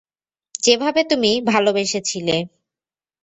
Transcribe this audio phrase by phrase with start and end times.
[0.63, 2.37] যেভাবে তুমি ভালবেসেছিলে।